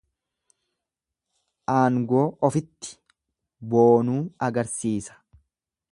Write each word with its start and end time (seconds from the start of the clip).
Aangoo 1.75 2.23
ofitti 2.49 2.95
boonuu 3.75 4.19
agarsiisa. 4.49 5.21